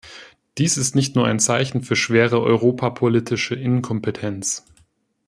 [0.57, 4.65] Dies ist nicht nur ein Zeichen für schwere europapolitische Inkompetenz.